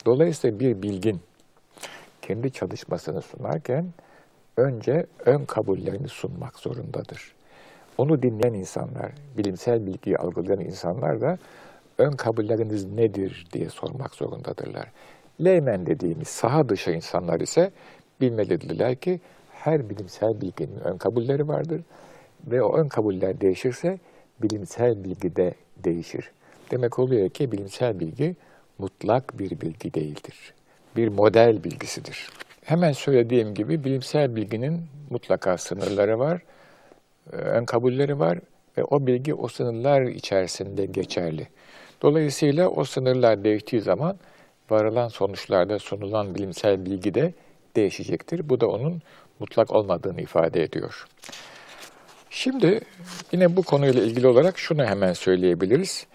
Dolayısıyla 0.05 0.59
bir 0.59 0.81
bilgin 0.81 1.21
kendi 2.21 2.51
çalışmasını 2.51 3.21
sunarken 3.21 3.85
önce 4.57 5.05
ön 5.25 5.45
kabullerini 5.45 6.07
sunmak 6.07 6.59
zorundadır. 6.59 7.35
Onu 7.97 8.21
dinleyen 8.21 8.53
insanlar, 8.53 9.11
bilimsel 9.37 9.85
bilgiyi 9.85 10.17
algılayan 10.17 10.59
insanlar 10.59 11.21
da 11.21 11.37
ön 11.97 12.11
kabulleriniz 12.11 12.85
nedir 12.85 13.47
diye 13.53 13.69
sormak 13.69 14.15
zorundadırlar. 14.15 14.91
Leymen 15.43 15.85
dediğimiz 15.85 16.27
saha 16.27 16.69
dışı 16.69 16.91
insanlar 16.91 17.39
ise 17.39 17.71
bilmelidirler 18.21 18.95
ki 18.95 19.19
her 19.51 19.89
bilimsel 19.89 20.41
bilginin 20.41 20.79
ön 20.79 20.97
kabulleri 20.97 21.47
vardır 21.47 21.81
ve 22.45 22.63
o 22.63 22.77
ön 22.77 22.87
kabuller 22.87 23.41
değişirse 23.41 23.99
bilimsel 24.41 25.03
bilgi 25.03 25.35
de 25.35 25.53
değişir. 25.77 26.31
Demek 26.71 26.99
oluyor 26.99 27.29
ki 27.29 27.51
bilimsel 27.51 27.99
bilgi 27.99 28.35
mutlak 28.77 29.39
bir 29.39 29.61
bilgi 29.61 29.93
değildir. 29.93 30.53
Bir 30.95 31.07
model 31.07 31.63
bilgisidir. 31.63 32.29
Hemen 32.63 32.91
söylediğim 32.91 33.53
gibi 33.53 33.83
bilimsel 33.83 34.35
bilginin 34.35 34.81
mutlaka 35.09 35.57
sınırları 35.57 36.19
var, 36.19 36.41
e, 37.33 37.35
ön 37.35 37.65
kabulleri 37.65 38.19
var 38.19 38.39
ve 38.77 38.83
o 38.83 39.07
bilgi 39.07 39.33
o 39.33 39.47
sınırlar 39.47 40.01
içerisinde 40.01 40.85
geçerli. 40.85 41.47
Dolayısıyla 42.01 42.69
o 42.69 42.83
sınırlar 42.83 43.43
değiştiği 43.43 43.81
zaman 43.81 44.17
varılan 44.69 45.07
sonuçlarda 45.07 45.79
sunulan 45.79 46.35
bilimsel 46.35 46.85
bilgi 46.85 47.13
de 47.13 47.33
değişecektir. 47.75 48.49
Bu 48.49 48.61
da 48.61 48.67
onun 48.67 49.01
mutlak 49.39 49.71
olmadığını 49.71 50.21
ifade 50.21 50.63
ediyor. 50.63 51.07
Şimdi 52.29 52.81
yine 53.31 53.55
bu 53.55 53.63
konuyla 53.63 54.03
ilgili 54.03 54.27
olarak 54.27 54.59
şunu 54.59 54.85
hemen 54.85 55.13
söyleyebiliriz. 55.13 56.07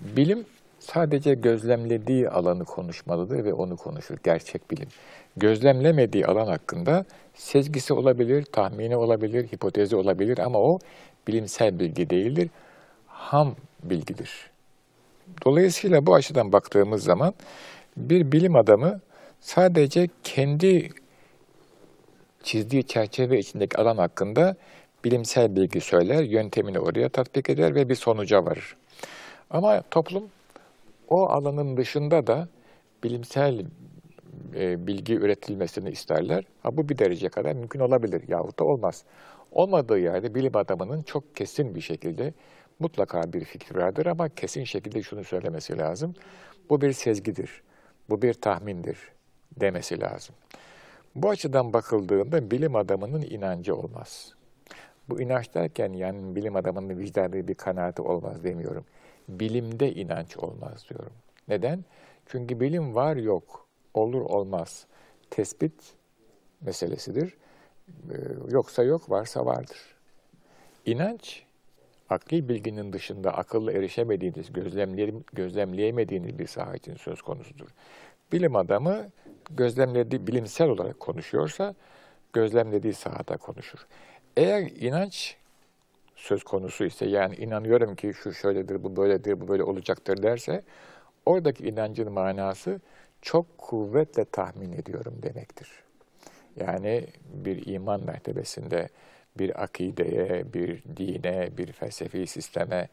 Bilim 0.00 0.46
sadece 0.78 1.34
gözlemlediği 1.34 2.28
alanı 2.28 2.64
konuşmalıdır 2.64 3.44
ve 3.44 3.52
onu 3.52 3.76
konuşur. 3.76 4.16
Gerçek 4.24 4.70
bilim. 4.70 4.88
Gözlemlemediği 5.36 6.26
alan 6.26 6.46
hakkında 6.46 7.04
sezgisi 7.34 7.94
olabilir, 7.94 8.44
tahmini 8.44 8.96
olabilir, 8.96 9.48
hipotezi 9.52 9.96
olabilir 9.96 10.38
ama 10.38 10.58
o 10.58 10.78
bilimsel 11.28 11.78
bilgi 11.78 12.10
değildir. 12.10 12.50
Ham 13.06 13.56
bilgidir. 13.82 14.50
Dolayısıyla 15.46 16.06
bu 16.06 16.14
açıdan 16.14 16.52
baktığımız 16.52 17.04
zaman 17.04 17.34
bir 17.96 18.32
bilim 18.32 18.56
adamı 18.56 19.00
sadece 19.40 20.08
kendi 20.24 20.90
çizdiği 22.42 22.84
çerçeve 22.84 23.38
içindeki 23.38 23.78
alan 23.78 23.96
hakkında 23.96 24.56
bilimsel 25.04 25.56
bilgi 25.56 25.80
söyler, 25.80 26.22
yöntemini 26.22 26.78
oraya 26.78 27.08
tatbik 27.08 27.50
eder 27.50 27.74
ve 27.74 27.88
bir 27.88 27.94
sonuca 27.94 28.44
varır. 28.44 28.76
Ama 29.50 29.82
toplum 29.90 30.24
o 31.08 31.28
alanın 31.28 31.76
dışında 31.76 32.26
da 32.26 32.48
bilimsel 33.04 33.66
e, 34.54 34.86
bilgi 34.86 35.14
üretilmesini 35.14 35.90
isterler. 35.90 36.44
Ha, 36.62 36.76
bu 36.76 36.88
bir 36.88 36.98
derece 36.98 37.28
kadar 37.28 37.52
mümkün 37.52 37.80
olabilir 37.80 38.28
yahut 38.28 38.58
da 38.58 38.64
olmaz. 38.64 39.04
Olmadığı 39.52 39.98
yerde 39.98 40.34
bilim 40.34 40.56
adamının 40.56 41.02
çok 41.02 41.36
kesin 41.36 41.74
bir 41.74 41.80
şekilde 41.80 42.32
mutlaka 42.78 43.32
bir 43.32 43.44
fikri 43.44 43.78
vardır 43.78 44.06
ama 44.06 44.28
kesin 44.28 44.64
şekilde 44.64 45.02
şunu 45.02 45.24
söylemesi 45.24 45.78
lazım. 45.78 46.14
Bu 46.70 46.80
bir 46.80 46.92
sezgidir, 46.92 47.62
bu 48.10 48.22
bir 48.22 48.34
tahmindir 48.34 48.98
demesi 49.60 50.00
lazım. 50.00 50.34
Bu 51.14 51.30
açıdan 51.30 51.72
bakıldığında 51.72 52.50
bilim 52.50 52.76
adamının 52.76 53.22
inancı 53.22 53.76
olmaz. 53.76 54.32
Bu 55.08 55.20
inanç 55.20 55.54
derken 55.54 55.92
yani 55.92 56.36
bilim 56.36 56.56
adamının 56.56 56.98
vicdanı 56.98 57.48
bir 57.48 57.54
kanaati 57.54 58.02
olmaz 58.02 58.44
demiyorum. 58.44 58.84
Bilimde 59.28 59.94
inanç 59.94 60.36
olmaz 60.36 60.84
diyorum. 60.90 61.12
Neden? 61.48 61.84
Çünkü 62.26 62.60
bilim 62.60 62.94
var 62.94 63.16
yok, 63.16 63.66
olur 63.94 64.20
olmaz. 64.20 64.86
Tespit 65.30 65.94
meselesidir. 66.60 67.34
Ee, 67.88 68.14
yoksa 68.50 68.82
yok, 68.82 69.10
varsa 69.10 69.46
vardır. 69.46 69.78
İnanç, 70.86 71.42
akli 72.10 72.48
bilginin 72.48 72.92
dışında 72.92 73.36
akılla 73.36 73.72
erişemediğiniz, 73.72 74.52
gözlemleyemediğiniz 75.32 76.38
bir 76.38 76.46
saha 76.46 76.76
için 76.76 76.94
söz 76.94 77.22
konusudur. 77.22 77.68
Bilim 78.32 78.56
adamı 78.56 79.10
gözlemlediği, 79.50 80.26
bilimsel 80.26 80.68
olarak 80.68 81.00
konuşuyorsa 81.00 81.74
gözlemlediği 82.32 82.94
sahada 82.94 83.36
konuşur. 83.36 83.86
Eğer 84.36 84.62
inanç 84.62 85.36
söz 86.18 86.44
konusu 86.44 86.84
ise 86.84 87.06
yani 87.06 87.34
inanıyorum 87.36 87.94
ki 87.94 88.12
şu 88.14 88.32
şöyledir, 88.32 88.84
bu 88.84 88.96
böyledir, 88.96 89.40
bu 89.40 89.48
böyle 89.48 89.62
olacaktır 89.62 90.22
derse 90.22 90.62
oradaki 91.26 91.68
inancın 91.68 92.12
manası 92.12 92.80
çok 93.22 93.58
kuvvetle 93.58 94.24
tahmin 94.24 94.72
ediyorum 94.72 95.14
demektir. 95.22 95.68
Yani 96.56 97.06
bir 97.34 97.66
iman 97.66 98.04
mertebesinde 98.04 98.88
bir 99.38 99.62
akideye, 99.62 100.52
bir 100.54 100.82
dine, 100.96 101.56
bir 101.58 101.72
felsefi 101.72 102.26
sisteme 102.26 102.88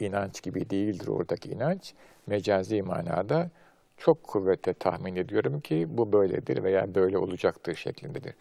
inanç 0.00 0.42
gibi 0.42 0.70
değildir 0.70 1.08
oradaki 1.08 1.48
inanç. 1.48 1.94
Mecazi 2.26 2.82
manada 2.82 3.50
çok 3.96 4.22
kuvvetle 4.22 4.74
tahmin 4.74 5.16
ediyorum 5.16 5.60
ki 5.60 5.86
bu 5.88 6.12
böyledir 6.12 6.64
veya 6.64 6.94
böyle 6.94 7.18
olacaktır 7.18 7.74
şeklindedir. 7.74 8.34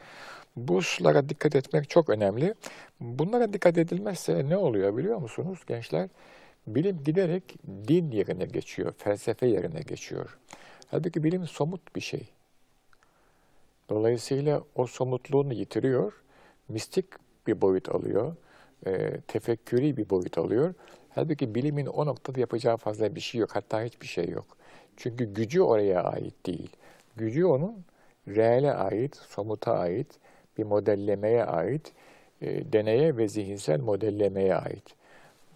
Bu 0.55 0.75
hususlara 0.75 1.29
dikkat 1.29 1.55
etmek 1.55 1.89
çok 1.89 2.09
önemli. 2.09 2.53
Bunlara 2.99 3.53
dikkat 3.53 3.77
edilmezse 3.77 4.49
ne 4.49 4.57
oluyor 4.57 4.97
biliyor 4.97 5.17
musunuz 5.17 5.59
gençler? 5.67 6.09
Bilim 6.67 7.03
giderek 7.03 7.43
din 7.87 8.11
yerine 8.11 8.45
geçiyor, 8.45 8.93
felsefe 8.97 9.47
yerine 9.47 9.81
geçiyor. 9.81 10.37
Halbuki 10.87 11.23
bilim 11.23 11.47
somut 11.47 11.95
bir 11.95 12.01
şey. 12.01 12.29
Dolayısıyla 13.89 14.63
o 14.75 14.87
somutluğunu 14.87 15.53
yitiriyor, 15.53 16.13
mistik 16.69 17.05
bir 17.47 17.61
boyut 17.61 17.89
alıyor, 17.89 18.35
e, 18.85 19.21
tefekkürü 19.27 19.97
bir 19.97 20.09
boyut 20.09 20.37
alıyor. 20.37 20.73
Halbuki 21.09 21.55
bilimin 21.55 21.85
o 21.85 22.05
noktada 22.05 22.39
yapacağı 22.39 22.77
fazla 22.77 23.15
bir 23.15 23.21
şey 23.21 23.41
yok, 23.41 23.55
hatta 23.55 23.83
hiçbir 23.83 24.07
şey 24.07 24.29
yok. 24.29 24.57
Çünkü 24.97 25.33
gücü 25.33 25.61
oraya 25.61 26.03
ait 26.03 26.45
değil. 26.45 26.69
Gücü 27.15 27.45
onun 27.45 27.85
reale 28.27 28.73
ait, 28.73 29.15
somuta 29.15 29.73
ait, 29.73 30.07
bir 30.59 30.63
modellemeye 30.63 31.43
ait, 31.43 31.91
e, 32.41 32.73
deneye 32.73 33.17
ve 33.17 33.27
zihinsel 33.27 33.79
modellemeye 33.79 34.55
ait. 34.55 34.83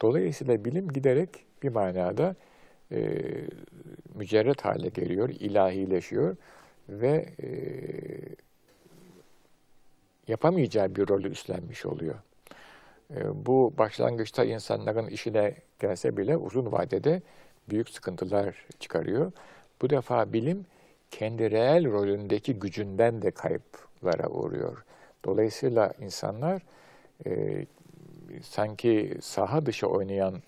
Dolayısıyla 0.02 0.66
bilim 0.66 0.88
giderek 0.88 1.30
bir 1.64 1.70
manada 1.70 2.36
e, 2.92 3.22
mücerret 4.16 4.66
hale 4.66 4.90
geliyor, 4.90 5.30
ilahileşiyor 5.30 6.36
ve 6.90 7.26
e, 7.44 7.50
yapamayacağı 10.28 10.96
bir 10.96 11.08
rolü 11.08 11.30
üstlenmiş 11.30 11.86
oluyor. 11.86 12.16
E, 13.16 13.46
bu 13.46 13.74
başlangıçta 13.78 14.44
insanların 14.44 15.08
işine 15.08 15.56
gelse 15.80 16.18
bile 16.18 16.38
uzun 16.38 16.72
vadede 16.72 17.22
büyük 17.70 17.90
sıkıntılar 17.90 18.66
çıkarıyor. 18.80 19.32
Bu 19.82 19.90
defa 19.90 20.34
bilim 20.34 20.66
kendi 21.20 21.52
reel 21.52 21.92
rolündeki 21.92 22.54
gücünden 22.54 23.22
de 23.22 23.32
kayıplara 23.32 24.30
uğruyor. 24.30 24.86
Dolayısıyla 25.26 25.94
insanlar 26.02 26.62
e, 27.26 27.66
sanki 28.42 29.18
saha 29.22 29.66
dışı 29.66 29.88
oynayan 29.88 30.42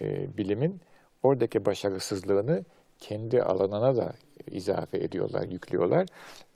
e, 0.00 0.36
bilimin 0.36 0.80
oradaki 1.22 1.64
başarısızlığını 1.64 2.64
kendi 2.98 3.42
alanına 3.42 3.96
da 3.96 4.12
izafe 4.50 4.98
ediyorlar, 4.98 5.48
yüklüyorlar 5.48 6.06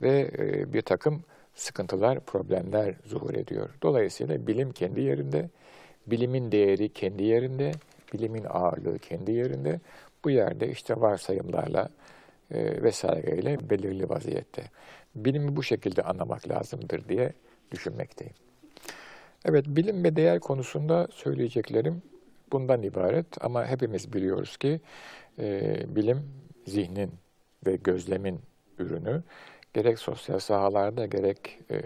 ve 0.01 0.31
e, 0.37 0.73
bir 0.73 0.81
takım 0.81 1.23
sıkıntılar, 1.55 2.19
problemler 2.19 2.95
zuhur 3.05 3.33
ediyor. 3.33 3.69
Dolayısıyla 3.83 4.47
bilim 4.47 4.71
kendi 4.71 5.01
yerinde, 5.01 5.49
bilimin 6.07 6.51
değeri 6.51 6.89
kendi 6.89 7.23
yerinde, 7.23 7.71
bilimin 8.13 8.45
ağırlığı 8.49 8.99
kendi 8.99 9.31
yerinde. 9.31 9.79
Bu 10.23 10.29
yerde 10.29 10.67
işte 10.67 11.01
varsayımlarla 11.01 11.89
e, 12.51 12.83
vesaireyle 12.83 13.69
belirli 13.69 14.09
vaziyette. 14.09 14.63
Bilimi 15.15 15.55
bu 15.55 15.63
şekilde 15.63 16.03
anlamak 16.03 16.49
lazımdır 16.49 17.09
diye 17.09 17.33
düşünmekteyim. 17.71 18.33
Evet, 19.45 19.65
bilim 19.67 20.03
ve 20.03 20.15
değer 20.15 20.39
konusunda 20.39 21.07
söyleyeceklerim 21.11 22.01
bundan 22.51 22.83
ibaret 22.83 23.25
ama 23.41 23.65
hepimiz 23.65 24.13
biliyoruz 24.13 24.57
ki 24.57 24.81
e, 25.39 25.75
bilim 25.95 26.23
zihnin 26.67 27.11
ve 27.65 27.75
gözlemin 27.75 28.39
ürünü. 28.79 29.23
Gerek 29.73 29.99
sosyal 29.99 30.39
sahalarda 30.39 31.05
gerek 31.05 31.59
e, 31.71 31.81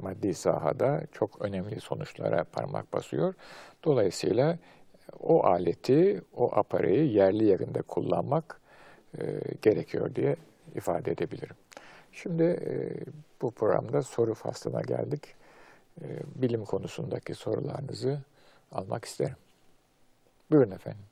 maddi 0.00 0.34
sahada 0.34 1.02
çok 1.12 1.42
önemli 1.42 1.80
sonuçlara 1.80 2.44
parmak 2.44 2.92
basıyor. 2.92 3.34
Dolayısıyla 3.84 4.58
o 5.20 5.44
aleti, 5.44 6.22
o 6.36 6.56
apareyi 6.56 7.12
yerli 7.12 7.44
yerinde 7.44 7.82
kullanmak 7.82 8.61
e, 9.18 9.40
gerekiyor 9.62 10.14
diye 10.14 10.36
ifade 10.74 11.10
edebilirim. 11.10 11.56
Şimdi 12.12 12.42
e, 12.42 12.94
bu 13.42 13.50
programda 13.50 14.02
soru 14.02 14.34
faslına 14.34 14.80
geldik. 14.80 15.22
E, 16.02 16.06
bilim 16.34 16.64
konusundaki 16.64 17.34
sorularınızı 17.34 18.20
almak 18.72 19.04
isterim. 19.04 19.36
Buyurun 20.50 20.70
efendim. 20.70 21.04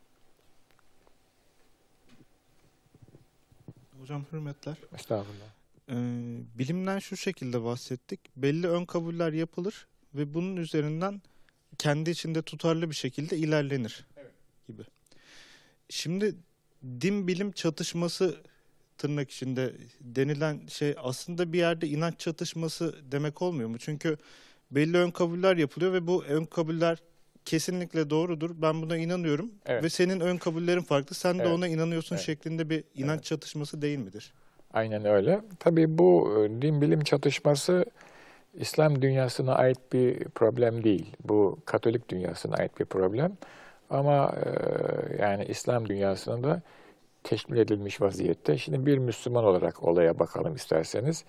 Hocam 4.01 4.25
hürmetler. 4.33 4.77
Estağfurullah. 4.95 5.61
Ee, 5.91 5.95
bilimden 6.59 6.99
şu 6.99 7.17
şekilde 7.17 7.65
bahsettik. 7.65 8.21
Belli 8.37 8.69
ön 8.69 8.85
kabuller 8.85 9.33
yapılır 9.33 9.87
ve 10.15 10.35
bunun 10.35 10.57
üzerinden 10.57 11.23
kendi 11.79 12.11
içinde 12.11 12.43
tutarlı 12.43 12.91
bir 12.91 12.95
şekilde 12.95 13.37
ilerlenir 13.37 14.07
evet. 14.17 14.33
gibi. 14.69 14.83
Şimdi 15.89 16.35
din 17.01 17.29
bilim 17.29 17.53
çatışması 17.53 18.37
tırnak 18.99 19.31
içinde 19.31 19.73
denilen 20.01 20.61
şey 20.69 20.95
aslında 21.03 21.53
bir 21.53 21.59
yerde 21.59 21.87
inanç 21.87 22.19
çatışması 22.19 22.95
demek 23.13 23.43
olmuyor 23.43 23.69
mu? 23.69 23.79
Çünkü 23.79 24.17
belli 24.71 24.97
ön 24.97 25.11
kabuller 25.11 25.57
yapılıyor 25.57 25.93
ve 25.93 26.07
bu 26.07 26.25
ön 26.25 26.45
kabuller 26.45 26.99
kesinlikle 27.45 28.11
doğrudur. 28.11 28.51
Ben 28.63 28.83
buna 28.83 28.97
inanıyorum 28.97 29.51
Evet. 29.67 29.85
ve 29.85 29.89
senin 29.89 30.21
ön 30.21 30.37
kabullerin 30.37 30.83
farklı. 30.83 31.15
Sen 31.15 31.39
de 31.39 31.43
Evet. 31.43 31.53
ona 31.53 31.69
inanıyorsun 31.69 32.17
Evet. 32.17 32.25
şeklinde 32.27 32.71
bir 32.71 32.85
inanç 32.95 33.25
çatışması 33.25 33.83
değil 33.83 33.99
midir? 33.99 34.33
Aynen 34.73 35.05
öyle. 35.05 35.41
Tabii 35.59 35.99
bu 35.99 36.35
e, 36.39 36.63
din 36.63 36.81
bilim 36.81 37.01
çatışması 37.01 37.85
İslam 38.55 39.03
dünyasına 39.03 39.55
ait 39.55 39.79
bir 39.93 40.25
problem 40.25 40.85
değil. 40.85 41.07
Bu 41.25 41.59
Katolik 41.65 42.09
dünyasına 42.09 42.57
ait 42.57 42.81
bir 42.81 42.85
problem. 42.85 43.37
Ama 43.91 44.35
e, 44.47 44.51
yani 45.23 45.45
İslam 45.45 45.89
dünyasında 45.89 46.63
teşmil 47.25 47.59
edilmiş 47.59 48.01
vaziyette. 48.01 48.59
Şimdi 48.59 48.87
bir 48.87 48.99
Müslüman 48.99 49.45
olarak 49.45 49.83
olaya 49.83 50.19
bakalım 50.19 50.55
isterseniz. 50.55 51.25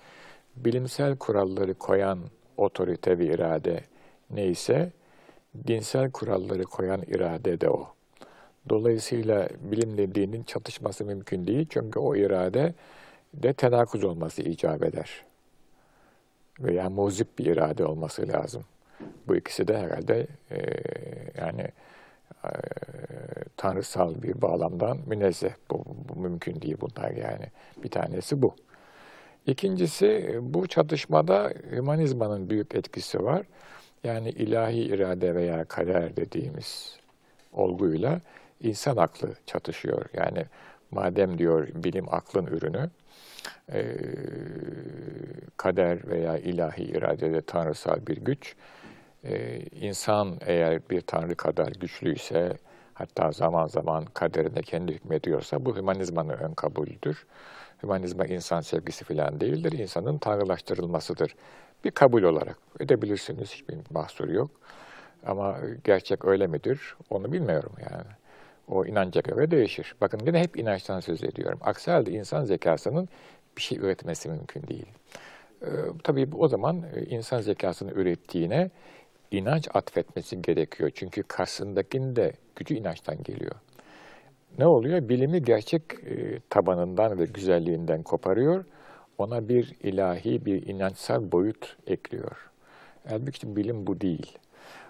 Bilimsel 0.56 1.18
kuralları 1.18 1.74
koyan 1.74 2.20
otorite 2.58 3.20
ve 3.20 3.26
irade 3.26 3.84
neyse, 4.30 4.92
dinsel 5.68 6.12
kuralları 6.12 6.64
koyan 6.64 7.02
irade 7.02 7.62
de 7.62 7.70
o. 7.70 7.88
Dolayısıyla 8.70 9.50
bilimle 9.60 10.16
dinin 10.16 10.44
çatışması 10.44 11.06
mümkün 11.06 11.48
değil. 11.48 11.68
Çünkü 11.70 12.00
o 12.00 12.16
irade 12.16 12.74
de 13.34 13.54
tenakuz 13.54 14.04
olması 14.04 14.42
icap 14.42 14.84
eder. 14.84 15.26
Veya 16.60 16.90
muzip 16.90 17.40
bir 17.40 17.46
irade 17.46 17.86
olması 17.86 18.28
lazım. 18.28 18.64
Bu 19.28 19.36
ikisi 19.36 19.68
de 19.68 19.78
herhalde 19.78 20.28
e, 20.52 20.58
yani 21.42 21.68
e, 22.46 22.52
tanrısal 23.58 24.24
bir 24.24 24.42
bağlamdan 24.42 24.98
münezzeh. 25.08 25.54
Bu, 25.72 25.84
bu 26.10 26.20
mümkün 26.20 26.62
değil 26.62 26.78
bunlar 26.82 27.12
yani. 27.12 27.46
Bir 27.84 27.90
tanesi 27.90 28.42
bu. 28.42 28.56
İkincisi 29.46 30.40
bu 30.42 30.68
çatışmada 30.68 31.54
hümanizmanın 31.72 32.50
büyük 32.50 32.76
etkisi 32.76 33.24
var. 33.24 33.46
Yani 34.04 34.30
ilahi 34.30 34.80
irade 34.80 35.36
veya 35.36 35.66
kader 35.66 36.16
dediğimiz 36.16 37.00
olguyla 37.54 38.22
insan 38.62 38.98
aklı 38.98 39.30
çatışıyor. 39.46 40.06
Yani 40.14 40.46
madem 40.92 41.38
diyor 41.38 41.68
bilim 41.74 42.14
aklın 42.14 42.46
ürünü, 42.46 42.90
e, 43.74 43.98
kader 45.58 46.08
veya 46.08 46.38
ilahi 46.38 46.84
iradede 46.84 47.42
tanrısal 47.42 48.08
bir 48.08 48.18
güç, 48.18 48.56
e, 49.24 49.60
insan 49.60 50.38
eğer 50.46 50.90
bir 50.90 51.02
tanrı 51.02 51.36
kadar 51.36 51.68
güçlüyse, 51.68 52.58
hatta 52.94 53.32
zaman 53.32 53.68
zaman 53.68 54.06
kaderine 54.06 54.62
kendi 54.62 54.94
hükmediyorsa 54.94 55.66
bu 55.66 55.76
hümanizmanın 55.76 56.38
ön 56.38 56.54
kabulüdür. 56.54 57.26
Hümanizma 57.84 58.26
insan 58.26 58.62
sevgisi 58.62 59.06
falan 59.06 59.40
değildir, 59.42 59.72
insanın 59.72 60.18
tanrılaştırılmasıdır. 60.18 61.36
Bir 61.86 61.92
kabul 61.92 62.24
olarak 62.24 62.58
edebilirsiniz, 62.80 63.54
hiçbir 63.54 63.78
mahsur 63.90 64.30
yok. 64.30 64.52
Ama 65.26 65.58
gerçek 65.84 66.26
öyle 66.26 66.48
midir 66.48 66.96
onu 67.10 67.32
bilmiyorum 67.32 67.72
yani. 67.92 68.12
O 68.68 68.86
inanca 68.86 69.22
göre 69.22 69.52
değişir. 69.52 69.96
Bakın 70.02 70.20
yine 70.26 70.40
hep 70.40 70.58
inançtan 70.58 71.00
söz 71.00 71.24
ediyorum. 71.24 71.60
Aksi 71.62 71.92
halde 71.92 72.12
insan 72.12 72.46
zekasının 72.46 73.10
bir 73.58 73.62
şey 73.62 73.78
üretmesi 73.78 74.30
mümkün 74.30 74.68
değil. 74.68 74.86
Ee, 75.62 75.68
tabii 76.04 76.30
o 76.38 76.48
zaman 76.48 76.84
e, 76.96 77.02
insan 77.06 77.42
zekasını 77.42 77.92
ürettiğine 77.92 78.70
inanç 79.32 79.68
atfetmesi 79.74 80.42
gerekiyor. 80.42 80.92
Çünkü 80.96 81.24
karşısındakinin 81.24 82.16
de 82.16 82.34
gücü 82.56 82.76
inançtan 82.76 83.24
geliyor. 83.24 83.56
Ne 84.58 84.68
oluyor? 84.68 85.10
Bilimi 85.10 85.44
gerçek 85.44 85.84
e, 85.94 86.40
tabanından 86.50 87.20
ve 87.20 87.26
güzelliğinden 87.26 88.04
koparıyor. 88.04 88.66
Ona 89.18 89.50
bir 89.50 89.76
ilahi, 89.84 90.46
bir 90.46 90.68
inançsal 90.68 91.32
boyut 91.32 91.78
ekliyor. 91.88 92.52
Halbuki 93.10 93.56
bilim 93.56 93.88
bu 93.88 94.02
değil. 94.02 94.38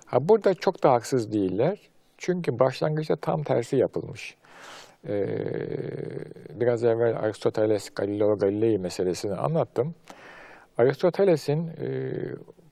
Ha 0.06 0.30
burada 0.30 0.54
çok 0.54 0.84
da 0.84 0.91
haksız 0.91 1.34
değiller. 1.34 1.80
Çünkü 2.17 2.60
başlangıçta 2.60 3.15
tam 3.15 3.43
tersi 3.43 3.75
yapılmış. 3.75 4.36
Ee, 5.08 5.27
biraz 6.54 6.84
evvel 6.84 7.17
Aristoteles 7.17 7.89
Galileo 7.89 8.38
Galilei 8.38 8.77
meselesini 8.77 9.36
anlattım. 9.36 9.95
Aristoteles'in 10.77 11.67
e, 11.67 11.88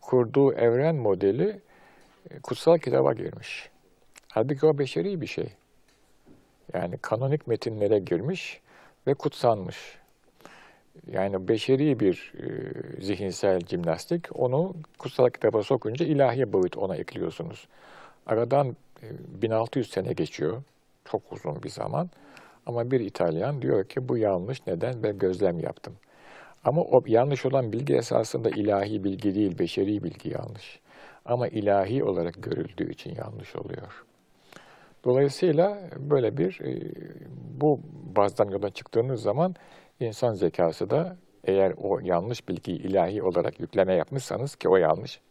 kurduğu 0.09 0.53
evren 0.53 0.95
modeli 0.95 1.59
e, 2.29 2.39
kutsal 2.39 2.77
kitaba 2.77 3.13
girmiş. 3.13 3.69
Halbuki 4.27 4.65
o 4.65 4.77
beşeri 4.77 5.21
bir 5.21 5.27
şey. 5.27 5.49
Yani 6.73 6.97
kanonik 6.97 7.47
metinlere 7.47 7.99
girmiş 7.99 8.61
ve 9.07 9.13
kutsanmış. 9.13 9.97
Yani 11.11 11.47
beşeri 11.47 11.99
bir 11.99 12.33
e, 12.37 12.45
zihinsel 13.05 13.59
jimnastik. 13.59 14.39
Onu 14.39 14.73
kutsal 14.97 15.29
kitaba 15.29 15.63
sokunca 15.63 16.05
ilahi 16.05 16.53
boyut 16.53 16.77
ona 16.77 16.95
ekliyorsunuz. 16.95 17.67
Aradan 18.25 18.75
e, 19.03 19.07
1600 19.41 19.89
sene 19.89 20.13
geçiyor. 20.13 20.63
Çok 21.05 21.21
uzun 21.31 21.63
bir 21.63 21.69
zaman. 21.69 22.09
Ama 22.65 22.91
bir 22.91 22.99
İtalyan 22.99 23.61
diyor 23.61 23.85
ki 23.85 24.09
bu 24.09 24.17
yanlış. 24.17 24.67
Neden? 24.67 25.03
Ben 25.03 25.17
gözlem 25.17 25.59
yaptım. 25.59 25.93
Ama 26.63 26.81
o 26.81 27.03
yanlış 27.05 27.45
olan 27.45 27.71
bilgi 27.73 27.95
esasında 27.95 28.49
ilahi 28.49 29.03
bilgi 29.03 29.35
değil, 29.35 29.59
beşeri 29.59 30.03
bilgi 30.03 30.29
yanlış. 30.29 30.79
Ama 31.25 31.47
ilahi 31.47 32.03
olarak 32.03 32.43
görüldüğü 32.43 32.91
için 32.91 33.15
yanlış 33.15 33.55
oluyor. 33.55 34.05
Dolayısıyla 35.03 35.89
böyle 35.97 36.37
bir 36.37 36.59
e, 36.61 36.91
bu 37.61 37.79
bazdan 38.15 38.49
yola 38.49 38.69
çıktığınız 38.69 39.21
zaman 39.21 39.55
insan 39.99 40.33
zekası 40.33 40.89
da 40.89 41.17
eğer 41.43 41.73
o 41.77 41.99
yanlış 41.99 42.49
bilgiyi 42.49 42.77
ilahi 42.77 43.23
olarak 43.23 43.59
yükleme 43.59 43.93
yapmışsanız 43.93 44.55
ki 44.55 44.69
o 44.69 44.75
yanlış 44.77 45.21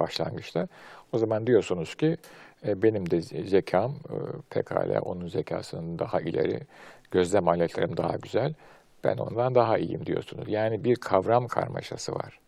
başlangıçta 0.00 0.68
o 1.12 1.18
zaman 1.18 1.46
diyorsunuz 1.46 1.94
ki 1.94 2.16
e, 2.66 2.82
benim 2.82 3.10
de 3.10 3.22
zekam 3.22 3.90
e, 3.90 4.16
pekala 4.50 5.00
onun 5.00 5.28
zekasının 5.28 5.98
daha 5.98 6.20
ileri, 6.20 6.60
gözlem 7.10 7.48
aletlerim 7.48 7.96
daha 7.96 8.16
güzel, 8.16 8.54
ben 9.04 9.16
ondan 9.16 9.54
daha 9.54 9.78
iyiyim 9.78 10.06
diyorsunuz. 10.06 10.48
Yani 10.48 10.84
bir 10.84 10.96
kavram 10.96 11.46
karmaşası 11.48 12.12
var. 12.12 12.38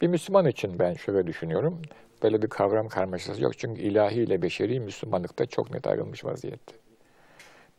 Bir 0.00 0.08
Müslüman 0.08 0.46
için 0.46 0.78
ben 0.78 0.94
şöyle 0.94 1.26
düşünüyorum, 1.26 1.82
böyle 2.22 2.42
bir 2.42 2.48
kavram 2.48 2.88
karmaşası 2.88 3.42
yok. 3.42 3.58
Çünkü 3.58 3.82
ilahi 3.82 4.14
ile 4.14 4.42
beşeri 4.42 4.80
Müslümanlıkta 4.80 5.46
çok 5.46 5.70
net 5.70 5.86
ayrılmış 5.86 6.24
vaziyette. 6.24 6.74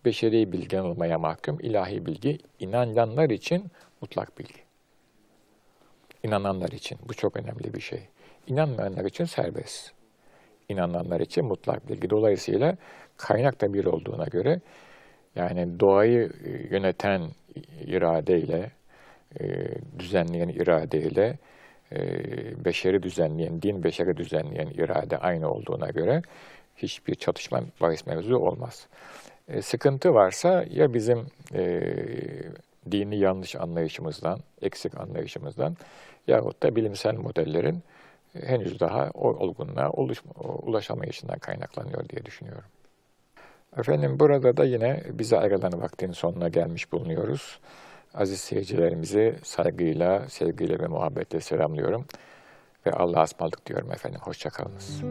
Beşeri 0.05 0.51
bilgi 0.51 0.75
yanılmaya 0.75 1.19
mahkum, 1.19 1.59
ilahi 1.59 2.05
bilgi 2.05 2.37
inananlar 2.59 3.29
için 3.29 3.71
mutlak 4.01 4.39
bilgi. 4.39 4.61
İnananlar 6.23 6.69
için, 6.69 6.97
bu 7.09 7.13
çok 7.13 7.37
önemli 7.37 7.73
bir 7.73 7.81
şey. 7.81 8.07
İnanmayanlar 8.47 9.05
için 9.05 9.25
serbest. 9.25 9.91
İnananlar 10.69 11.19
için 11.19 11.45
mutlak 11.45 11.89
bilgi. 11.89 12.09
Dolayısıyla 12.09 12.77
kaynak 13.17 13.61
da 13.61 13.73
bir 13.73 13.85
olduğuna 13.85 14.25
göre 14.25 14.61
yani 15.35 15.79
doğayı 15.79 16.31
yöneten 16.71 17.21
iradeyle, 17.85 18.71
düzenleyen 19.99 20.49
iradeyle, 20.49 21.37
beşeri 22.65 23.03
düzenleyen, 23.03 23.61
din 23.61 23.83
beşeri 23.83 24.17
düzenleyen 24.17 24.67
irade 24.67 25.17
aynı 25.17 25.51
olduğuna 25.51 25.89
göre 25.89 26.21
hiçbir 26.77 27.15
çatışma 27.15 27.61
bahis 27.81 28.07
mevzu 28.07 28.37
olmaz. 28.37 28.87
sıkıntı 29.61 30.13
varsa 30.13 30.65
ya 30.69 30.93
bizim 30.93 31.27
dini 32.91 33.17
yanlış 33.19 33.55
anlayışımızdan, 33.55 34.39
eksik 34.61 34.99
anlayışımızdan 34.99 35.77
yahut 36.27 36.63
da 36.63 36.75
bilimsel 36.75 37.15
modellerin 37.15 37.83
henüz 38.33 38.79
daha 38.79 39.09
o 39.13 39.27
olgunluğa 39.27 39.89
ulaşamayışından 40.63 41.39
kaynaklanıyor 41.39 42.09
diye 42.09 42.25
düşünüyorum. 42.25 42.69
Efendim 43.77 44.19
burada 44.19 44.57
da 44.57 44.63
yine 44.63 45.03
bize 45.09 45.39
ayrılan 45.39 45.81
vaktin 45.81 46.11
sonuna 46.11 46.47
gelmiş 46.47 46.91
bulunuyoruz. 46.91 47.59
Aziz 48.13 48.39
seyircilerimizi 48.39 49.35
saygıyla, 49.43 50.29
sevgiyle 50.29 50.79
ve 50.79 50.87
muhabbetle 50.87 51.39
selamlıyorum. 51.39 52.05
Ve 52.85 52.91
Allah'a 52.91 53.23
ısmarladık 53.23 53.65
diyorum 53.65 53.91
efendim. 53.91 54.19
Hoşçakalınız. 54.23 55.01